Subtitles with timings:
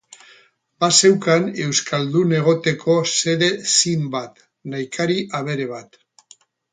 [0.83, 4.41] Bazeukan euskaldun egoteko xede zin bat,
[4.73, 6.01] nahikari abere bat.